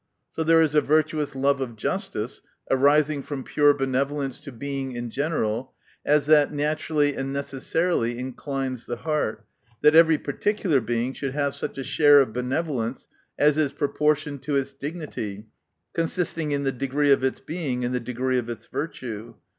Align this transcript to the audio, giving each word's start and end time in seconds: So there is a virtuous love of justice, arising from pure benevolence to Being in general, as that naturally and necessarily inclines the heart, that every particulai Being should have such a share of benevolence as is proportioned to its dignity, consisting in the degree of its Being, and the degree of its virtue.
So 0.31 0.43
there 0.43 0.63
is 0.63 0.73
a 0.73 0.81
virtuous 0.81 1.35
love 1.35 1.61
of 1.61 1.75
justice, 1.75 2.41
arising 2.71 3.21
from 3.21 3.43
pure 3.43 3.71
benevolence 3.75 4.39
to 4.39 4.51
Being 4.51 4.93
in 4.93 5.11
general, 5.11 5.75
as 6.03 6.25
that 6.25 6.51
naturally 6.51 7.15
and 7.15 7.31
necessarily 7.31 8.17
inclines 8.17 8.87
the 8.87 8.95
heart, 8.95 9.45
that 9.83 9.93
every 9.93 10.17
particulai 10.17 10.83
Being 10.83 11.13
should 11.13 11.35
have 11.35 11.53
such 11.53 11.77
a 11.77 11.83
share 11.83 12.19
of 12.19 12.33
benevolence 12.33 13.07
as 13.37 13.59
is 13.59 13.73
proportioned 13.73 14.41
to 14.41 14.55
its 14.55 14.73
dignity, 14.73 15.45
consisting 15.93 16.51
in 16.51 16.63
the 16.63 16.71
degree 16.71 17.11
of 17.11 17.23
its 17.23 17.39
Being, 17.39 17.85
and 17.85 17.93
the 17.93 17.99
degree 17.99 18.39
of 18.39 18.49
its 18.49 18.65
virtue. 18.65 19.35